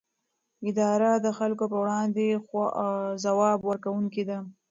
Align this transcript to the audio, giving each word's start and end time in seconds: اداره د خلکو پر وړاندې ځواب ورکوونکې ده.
اداره 0.69 1.11
د 1.25 1.27
خلکو 1.37 1.63
پر 1.71 1.77
وړاندې 1.83 2.25
ځواب 3.23 3.59
ورکوونکې 3.69 4.23
ده. 4.29 4.39